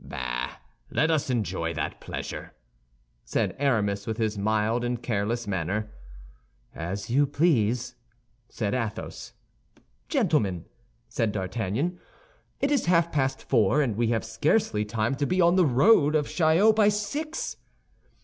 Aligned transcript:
"Bah, 0.03 0.57
let 0.89 1.11
us 1.11 1.29
enjoy 1.29 1.75
that 1.75 2.01
pleasure," 2.01 2.55
said 3.23 3.55
Aramis, 3.59 4.07
with 4.07 4.17
his 4.17 4.35
mild 4.35 4.83
and 4.83 4.99
careless 5.03 5.45
manner. 5.45 5.91
"As 6.73 7.11
you 7.11 7.27
please," 7.27 7.93
said 8.49 8.73
Athos. 8.73 9.33
"Gentlemen," 10.09 10.65
said 11.07 11.31
D'Artagnan, 11.31 11.99
"it 12.59 12.71
is 12.71 12.87
half 12.87 13.11
past 13.11 13.43
four, 13.47 13.83
and 13.83 13.95
we 13.95 14.07
have 14.07 14.25
scarcely 14.25 14.83
time 14.83 15.13
to 15.13 15.27
be 15.27 15.39
on 15.39 15.55
the 15.55 15.67
road 15.67 16.15
of 16.15 16.27
Chaillot 16.27 16.75
by 16.75 16.89
six." 16.89 17.57